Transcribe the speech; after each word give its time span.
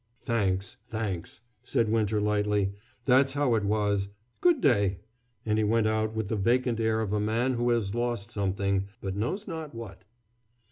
"Thanks, 0.23 0.77
thanks," 0.87 1.41
said 1.63 1.87
Winter 1.91 2.19
lightly, 2.19 2.73
"that's 3.05 3.33
how 3.33 3.53
it 3.53 3.63
was 3.63 4.07
good 4.39 4.59
day"; 4.59 4.97
and 5.45 5.59
he 5.59 5.63
went 5.63 5.85
out 5.85 6.15
with 6.15 6.27
the 6.27 6.35
vacant 6.35 6.79
air 6.79 7.01
of 7.01 7.13
a 7.13 7.19
man 7.19 7.53
who 7.53 7.69
has 7.69 7.93
lost 7.93 8.31
something, 8.31 8.87
but 8.99 9.15
knows 9.15 9.47
not 9.47 9.75
what. 9.75 10.03